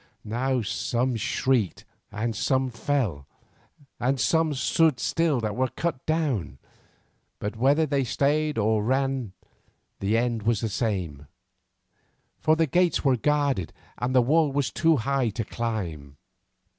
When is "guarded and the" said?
13.15-14.23